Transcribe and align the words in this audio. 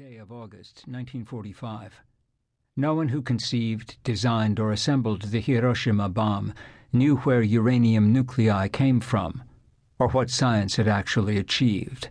day 0.00 0.16
of 0.16 0.32
August, 0.32 0.84
1945. 0.86 1.92
No 2.74 2.94
one 2.94 3.08
who 3.08 3.20
conceived, 3.20 3.98
designed, 4.02 4.58
or 4.58 4.72
assembled 4.72 5.20
the 5.20 5.40
Hiroshima 5.40 6.08
bomb 6.08 6.54
knew 6.90 7.16
where 7.16 7.42
uranium 7.42 8.10
nuclei 8.10 8.66
came 8.68 9.00
from, 9.00 9.42
or 9.98 10.08
what 10.08 10.30
science 10.30 10.76
had 10.76 10.88
actually 10.88 11.36
achieved. 11.36 12.08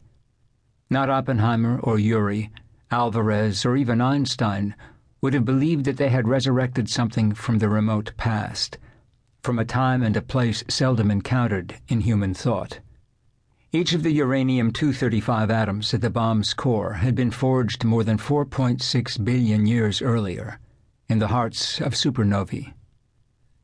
Not 0.92 1.10
Oppenheimer 1.10 1.80
or 1.80 1.98
Urey, 1.98 2.52
Alvarez, 2.92 3.66
or 3.66 3.76
even 3.76 4.02
Einstein 4.02 4.76
would 5.22 5.34
have 5.34 5.46
believed 5.46 5.86
that 5.86 5.98
they 5.98 6.10
had 6.10 6.28
resurrected 6.28 6.90
something 6.90 7.34
from 7.34 7.58
the 7.58 7.70
remote 7.70 8.12
past, 8.18 8.78
from 9.42 9.58
a 9.58 9.66
time 9.66 10.04
and 10.04 10.16
a 10.16 10.22
place 10.22 10.64
seldom 10.70 11.10
encountered 11.10 11.80
in 11.88 12.02
human 12.02 12.36
thought. 12.36 12.82
Each 13.72 13.94
of 13.94 14.02
the 14.02 14.12
uranium 14.12 14.72
235 14.72 15.52
atoms 15.52 15.94
at 15.94 16.02
the 16.02 16.10
bomb's 16.10 16.56
core 16.56 16.94
had 16.94 17.14
been 17.14 17.30
forged 17.30 17.84
more 17.84 18.04
than 18.04 18.18
4.6 18.18 19.24
billion 19.24 19.68
years 19.68 20.02
earlier, 20.02 20.60
in 21.08 21.20
the 21.20 21.28
hearts 21.28 21.80
of 21.80 21.94
supernovae. 21.94 22.74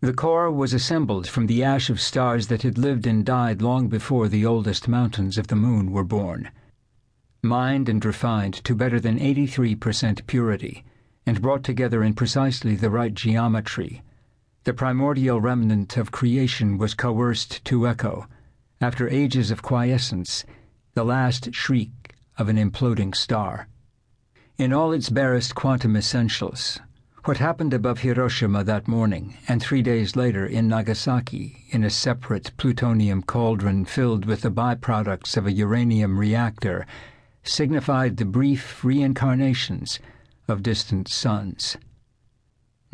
The 0.01 0.13
core 0.13 0.51
was 0.51 0.75
assembled 0.75 1.27
from 1.27 1.47
the 1.47 1.63
ash 1.63 1.89
of 1.89 1.99
stars 1.99 2.49
that 2.49 2.61
had 2.61 2.77
lived 2.77 3.07
and 3.07 3.25
died 3.25 3.63
long 3.63 3.87
before 3.87 4.27
the 4.27 4.45
oldest 4.45 4.87
mountains 4.87 5.39
of 5.39 5.47
the 5.47 5.55
moon 5.55 5.91
were 5.91 6.03
born. 6.03 6.51
Mined 7.41 7.89
and 7.89 8.05
refined 8.05 8.53
to 8.63 8.75
better 8.75 8.99
than 8.99 9.17
83% 9.17 10.27
purity, 10.27 10.85
and 11.25 11.41
brought 11.41 11.63
together 11.63 12.03
in 12.03 12.13
precisely 12.13 12.75
the 12.75 12.91
right 12.91 13.15
geometry, 13.15 14.03
the 14.65 14.73
primordial 14.73 15.41
remnant 15.41 15.97
of 15.97 16.11
creation 16.11 16.77
was 16.77 16.93
coerced 16.93 17.65
to 17.65 17.87
echo 17.87 18.27
after 18.81 19.09
ages 19.09 19.51
of 19.51 19.61
quiescence, 19.61 20.45
the 20.93 21.05
last 21.05 21.53
shriek 21.53 22.15
of 22.37 22.49
an 22.49 22.57
imploding 22.57 23.15
star. 23.15 23.67
In 24.57 24.73
all 24.73 24.91
its 24.91 25.09
barest 25.09 25.55
quantum 25.55 25.95
essentials, 25.95 26.79
what 27.25 27.37
happened 27.37 27.73
above 27.73 27.99
Hiroshima 27.99 28.63
that 28.65 28.87
morning 28.87 29.35
and 29.47 29.61
three 29.61 29.81
days 29.81 30.15
later 30.15 30.45
in 30.45 30.67
Nagasaki 30.67 31.65
in 31.69 31.83
a 31.83 31.89
separate 31.89 32.51
plutonium 32.55 33.23
cauldron 33.23 33.85
filled 33.85 34.25
with 34.25 34.41
the 34.41 34.51
byproducts 34.51 35.35
of 35.35 35.47
a 35.47 35.51
uranium 35.51 36.19
reactor 36.19 36.85
signified 37.43 38.17
the 38.17 38.25
brief 38.25 38.83
reincarnations 38.83 39.99
of 40.47 40.61
distant 40.61 41.07
suns. 41.07 41.77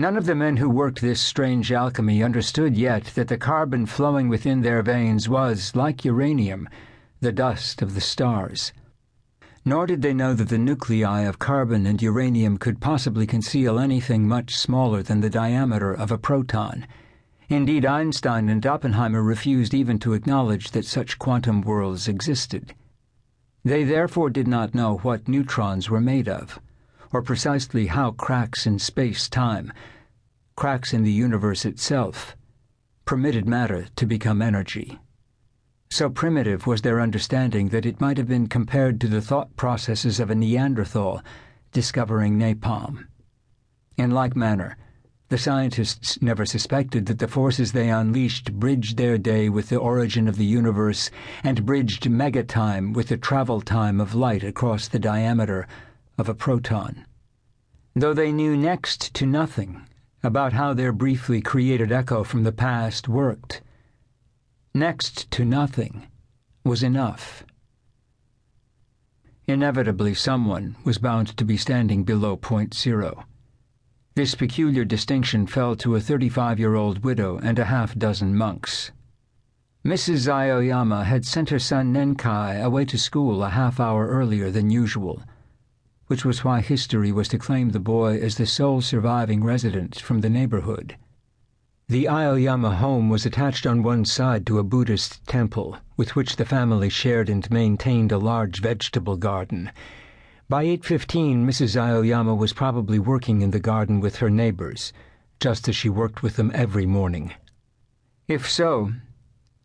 None 0.01 0.17
of 0.17 0.25
the 0.25 0.33
men 0.33 0.57
who 0.57 0.67
worked 0.67 0.99
this 0.99 1.21
strange 1.21 1.71
alchemy 1.71 2.23
understood 2.23 2.75
yet 2.75 3.11
that 3.13 3.27
the 3.27 3.37
carbon 3.37 3.85
flowing 3.85 4.29
within 4.29 4.61
their 4.61 4.81
veins 4.81 5.29
was, 5.29 5.75
like 5.75 6.03
uranium, 6.03 6.67
the 7.19 7.31
dust 7.31 7.83
of 7.83 7.93
the 7.93 8.01
stars. 8.01 8.73
Nor 9.63 9.85
did 9.85 10.01
they 10.01 10.15
know 10.15 10.33
that 10.33 10.49
the 10.49 10.57
nuclei 10.57 11.19
of 11.19 11.37
carbon 11.37 11.85
and 11.85 12.01
uranium 12.01 12.57
could 12.57 12.81
possibly 12.81 13.27
conceal 13.27 13.77
anything 13.77 14.27
much 14.27 14.55
smaller 14.57 15.03
than 15.03 15.21
the 15.21 15.29
diameter 15.29 15.93
of 15.93 16.11
a 16.11 16.17
proton. 16.17 16.87
Indeed, 17.47 17.85
Einstein 17.85 18.49
and 18.49 18.65
Oppenheimer 18.65 19.21
refused 19.21 19.75
even 19.75 19.99
to 19.99 20.13
acknowledge 20.13 20.71
that 20.71 20.85
such 20.85 21.19
quantum 21.19 21.61
worlds 21.61 22.07
existed. 22.07 22.73
They 23.63 23.83
therefore 23.83 24.31
did 24.31 24.47
not 24.47 24.73
know 24.73 24.97
what 25.03 25.27
neutrons 25.27 25.91
were 25.91 26.01
made 26.01 26.27
of 26.27 26.59
or 27.13 27.21
precisely 27.21 27.87
how 27.87 28.11
cracks 28.11 28.65
in 28.65 28.79
space 28.79 29.27
time, 29.29 29.71
cracks 30.55 30.93
in 30.93 31.03
the 31.03 31.11
universe 31.11 31.65
itself, 31.65 32.35
permitted 33.05 33.47
matter 33.47 33.87
to 33.95 34.05
become 34.05 34.41
energy. 34.41 34.99
So 35.89 36.09
primitive 36.09 36.65
was 36.67 36.81
their 36.81 37.01
understanding 37.01 37.69
that 37.69 37.85
it 37.85 37.99
might 37.99 38.17
have 38.17 38.27
been 38.27 38.47
compared 38.47 39.01
to 39.01 39.07
the 39.07 39.21
thought 39.21 39.55
processes 39.57 40.19
of 40.19 40.29
a 40.29 40.35
Neanderthal 40.35 41.21
discovering 41.73 42.39
napalm. 42.39 43.07
In 43.97 44.11
like 44.11 44.35
manner, 44.35 44.77
the 45.27 45.37
scientists 45.37 46.21
never 46.21 46.45
suspected 46.45 47.05
that 47.05 47.19
the 47.19 47.27
forces 47.27 47.71
they 47.71 47.89
unleashed 47.89 48.53
bridged 48.53 48.97
their 48.97 49.17
day 49.17 49.49
with 49.49 49.69
the 49.69 49.77
origin 49.77 50.27
of 50.27 50.37
the 50.37 50.45
universe 50.45 51.09
and 51.43 51.65
bridged 51.65 52.03
megatime 52.03 52.93
with 52.93 53.07
the 53.07 53.17
travel 53.17 53.61
time 53.61 53.99
of 53.99 54.15
light 54.15 54.43
across 54.43 54.87
the 54.87 54.99
diameter 54.99 55.67
of 56.17 56.29
a 56.29 56.33
proton. 56.33 57.05
Though 57.93 58.13
they 58.13 58.31
knew 58.31 58.55
next 58.55 59.13
to 59.15 59.25
nothing 59.25 59.85
about 60.23 60.53
how 60.53 60.73
their 60.73 60.93
briefly 60.93 61.41
created 61.41 61.91
echo 61.91 62.23
from 62.23 62.43
the 62.43 62.53
past 62.53 63.09
worked, 63.09 63.61
next 64.73 65.29
to 65.31 65.43
nothing 65.43 66.07
was 66.63 66.83
enough. 66.83 67.43
Inevitably, 69.45 70.13
someone 70.13 70.77
was 70.85 70.99
bound 70.99 71.35
to 71.35 71.43
be 71.43 71.57
standing 71.57 72.05
below 72.05 72.37
point 72.37 72.73
zero. 72.73 73.25
This 74.15 74.35
peculiar 74.35 74.85
distinction 74.85 75.45
fell 75.45 75.75
to 75.77 75.95
a 75.95 75.99
35 75.99 76.59
year 76.59 76.75
old 76.75 77.03
widow 77.03 77.39
and 77.39 77.59
a 77.59 77.65
half 77.65 77.93
dozen 77.97 78.37
monks. 78.37 78.91
Mrs. 79.83 80.29
Aoyama 80.29 81.03
had 81.03 81.25
sent 81.25 81.49
her 81.49 81.59
son 81.59 81.91
Nenkai 81.91 82.63
away 82.63 82.85
to 82.85 82.97
school 82.97 83.43
a 83.43 83.49
half 83.49 83.81
hour 83.81 84.07
earlier 84.07 84.49
than 84.49 84.69
usual 84.69 85.21
which 86.11 86.25
was 86.25 86.43
why 86.43 86.59
history 86.59 87.09
was 87.09 87.29
to 87.29 87.37
claim 87.37 87.69
the 87.69 87.79
boy 87.79 88.19
as 88.19 88.35
the 88.35 88.45
sole 88.45 88.81
surviving 88.81 89.41
resident 89.41 89.97
from 89.97 90.19
the 90.19 90.29
neighborhood. 90.29 90.97
The 91.87 92.09
Aoyama 92.09 92.75
home 92.75 93.07
was 93.07 93.25
attached 93.25 93.65
on 93.65 93.81
one 93.81 94.03
side 94.03 94.45
to 94.47 94.59
a 94.59 94.63
Buddhist 94.63 95.25
temple, 95.25 95.77
with 95.95 96.13
which 96.13 96.35
the 96.35 96.43
family 96.43 96.89
shared 96.89 97.29
and 97.29 97.49
maintained 97.49 98.11
a 98.11 98.17
large 98.17 98.59
vegetable 98.59 99.15
garden. 99.15 99.71
By 100.49 100.65
8.15, 100.65 101.45
Mrs. 101.45 101.77
Aoyama 101.77 102.35
was 102.35 102.51
probably 102.51 102.99
working 102.99 103.41
in 103.41 103.51
the 103.51 103.61
garden 103.61 104.01
with 104.01 104.17
her 104.17 104.29
neighbors, 104.29 104.91
just 105.39 105.69
as 105.69 105.77
she 105.77 105.87
worked 105.87 106.21
with 106.21 106.35
them 106.35 106.51
every 106.53 106.85
morning. 106.85 107.31
If 108.27 108.49
so, 108.49 108.91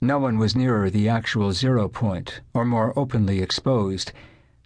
no 0.00 0.20
one 0.20 0.38
was 0.38 0.54
nearer 0.54 0.90
the 0.90 1.08
actual 1.08 1.50
zero 1.50 1.88
point, 1.88 2.40
or 2.54 2.64
more 2.64 2.96
openly 2.96 3.42
exposed, 3.42 4.12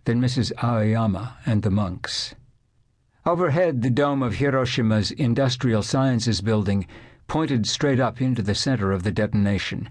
than 0.05 0.21
Mrs. 0.21 0.53
Aoyama 0.63 1.37
and 1.45 1.63
the 1.63 1.71
monks. 1.71 2.35
Overhead, 3.27 3.83
the 3.83 3.91
dome 3.91 4.23
of 4.23 4.37
Hiroshima's 4.37 5.11
Industrial 5.11 5.83
Sciences 5.83 6.41
Building 6.41 6.87
pointed 7.29 7.67
straight 7.67 8.01
up 8.01 8.21
into 8.21 8.41
the 8.43 8.55
center 8.55 8.93
of 8.93 9.03
the 9.03 9.13
detonation. 9.13 9.91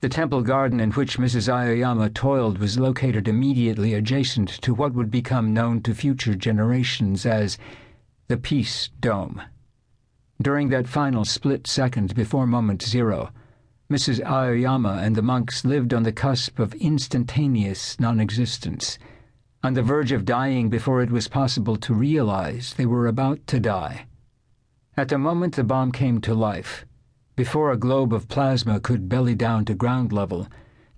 The 0.00 0.08
temple 0.08 0.42
garden 0.42 0.80
in 0.80 0.90
which 0.92 1.16
Mrs. 1.16 1.48
Aoyama 1.48 2.10
toiled 2.10 2.58
was 2.58 2.78
located 2.78 3.28
immediately 3.28 3.94
adjacent 3.94 4.48
to 4.62 4.74
what 4.74 4.94
would 4.94 5.10
become 5.10 5.54
known 5.54 5.80
to 5.82 5.94
future 5.94 6.34
generations 6.34 7.24
as 7.24 7.56
the 8.26 8.36
Peace 8.36 8.90
Dome. 9.00 9.42
During 10.42 10.70
that 10.70 10.88
final 10.88 11.24
split 11.24 11.66
second 11.66 12.14
before 12.14 12.46
moment 12.46 12.82
zero, 12.82 13.30
Mrs. 13.90 14.20
Aoyama 14.24 15.00
and 15.02 15.14
the 15.14 15.22
monks 15.22 15.64
lived 15.64 15.94
on 15.94 16.02
the 16.02 16.12
cusp 16.12 16.58
of 16.58 16.74
instantaneous 16.74 18.00
non 18.00 18.20
existence 18.20 18.98
on 19.62 19.74
the 19.74 19.82
verge 19.82 20.12
of 20.12 20.24
dying 20.24 20.68
before 20.68 21.02
it 21.02 21.10
was 21.10 21.28
possible 21.28 21.76
to 21.76 21.94
realize 21.94 22.74
they 22.74 22.86
were 22.86 23.06
about 23.06 23.46
to 23.46 23.60
die. 23.60 24.06
At 24.96 25.08
the 25.08 25.18
moment 25.18 25.56
the 25.56 25.64
bomb 25.64 25.92
came 25.92 26.20
to 26.22 26.34
life, 26.34 26.86
before 27.36 27.72
a 27.72 27.76
globe 27.78 28.12
of 28.12 28.28
plasma 28.28 28.80
could 28.80 29.08
belly 29.08 29.34
down 29.34 29.64
to 29.64 29.74
ground 29.74 30.12
level, 30.12 30.46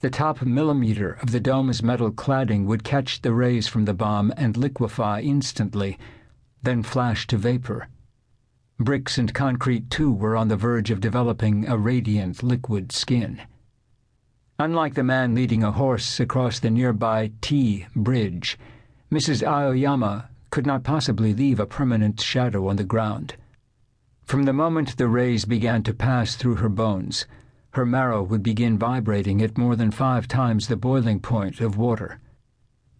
the 0.01 0.11
top 0.11 0.43
millimeter 0.43 1.13
of 1.23 1.31
the 1.31 1.39
dome's 1.39 1.85
metal 1.85 2.11
cladding 2.11 2.65
would 2.67 2.83
catch 2.83 3.23
the 3.23 3.33
rays 3.33 3.69
from 3.69 3.85
the 3.85 3.95
bomb 3.95 4.33
and 4.37 4.57
liquefy 4.57 5.21
instantly, 5.21 5.97
then 6.61 6.83
flash 6.83 7.29
to 7.29 7.37
vapor. 7.37 7.87
Bricks 8.79 9.19
and 9.19 9.33
concrete, 9.33 9.89
too, 9.89 10.13
were 10.13 10.37
on 10.37 10.49
the 10.49 10.57
verge 10.57 10.91
of 10.91 11.01
developing 11.01 11.69
a 11.69 11.79
radiant 11.79 12.43
liquid 12.43 12.91
skin. 12.91 13.41
Unlike 14.65 14.95
the 14.95 15.03
man 15.03 15.35
leading 15.35 15.65
a 15.65 15.73
horse 15.73 16.21
across 16.21 16.61
the 16.61 16.71
nearby 16.71 17.33
T 17.41 17.87
bridge, 17.97 18.57
Mrs. 19.11 19.43
Aoyama 19.43 20.29
could 20.51 20.67
not 20.67 20.85
possibly 20.85 21.35
leave 21.35 21.59
a 21.59 21.67
permanent 21.67 22.21
shadow 22.21 22.69
on 22.69 22.77
the 22.77 22.85
ground. 22.85 23.35
From 24.23 24.45
the 24.45 24.53
moment 24.53 24.97
the 24.97 25.09
rays 25.09 25.45
began 25.45 25.83
to 25.83 25.93
pass 25.93 26.37
through 26.37 26.55
her 26.63 26.69
bones, 26.69 27.27
her 27.73 27.85
marrow 27.85 28.23
would 28.23 28.45
begin 28.45 28.79
vibrating 28.79 29.43
at 29.43 29.59
more 29.59 29.75
than 29.75 29.91
five 29.91 30.29
times 30.29 30.69
the 30.69 30.77
boiling 30.77 31.19
point 31.19 31.61
of 31.61 31.77
water. 31.77 32.21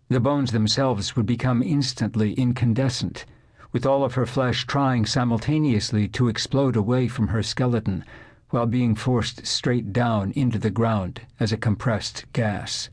The 0.09 0.19
bones 0.19 0.51
themselves 0.51 1.15
would 1.15 1.27
become 1.27 1.63
instantly 1.63 2.33
incandescent, 2.33 3.25
with 3.71 3.87
all 3.87 4.03
of 4.03 4.15
her 4.15 4.27
flesh 4.27 4.67
trying 4.67 5.07
simultaneously 5.07 6.09
to 6.09 6.27
explode 6.27 6.75
away 6.75 7.07
from 7.07 7.29
her 7.29 7.45
skeleton 7.45 8.05
while 8.53 8.67
being 8.67 8.95
forced 8.95 9.47
straight 9.47 9.95
down 9.95 10.31
into 10.33 10.59
the 10.59 10.71
ground 10.71 11.23
as 11.41 11.53
a 11.53 11.57
compressed 11.57 12.31
gas. 12.35 12.91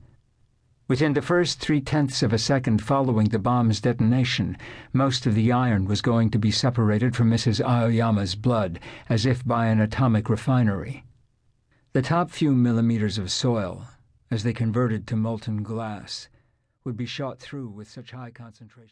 Within 0.87 1.13
the 1.13 1.21
first 1.21 1.59
three 1.59 1.81
tenths 1.81 2.23
of 2.23 2.31
a 2.31 2.37
second 2.37 2.81
following 2.81 3.27
the 3.27 3.37
bomb's 3.37 3.81
detonation, 3.81 4.57
most 4.93 5.27
of 5.27 5.35
the 5.35 5.51
iron 5.51 5.85
was 5.85 6.01
going 6.01 6.31
to 6.31 6.39
be 6.39 6.49
separated 6.49 7.13
from 7.13 7.29
Mrs. 7.29 7.61
Aoyama's 7.63 8.35
blood, 8.35 8.79
as 9.09 9.25
if 9.25 9.45
by 9.45 9.67
an 9.67 9.81
atomic 9.81 10.29
refinery. 10.29 11.03
The 11.91 12.01
top 12.01 12.31
few 12.31 12.53
millimeters 12.53 13.17
of 13.17 13.29
soil, 13.29 13.85
as 14.31 14.43
they 14.43 14.53
converted 14.53 15.05
to 15.07 15.17
molten 15.17 15.61
glass, 15.61 16.29
would 16.85 16.95
be 16.95 17.05
shot 17.05 17.37
through 17.37 17.67
with 17.67 17.89
such 17.89 18.11
high 18.11 18.31
concentrations. 18.31 18.87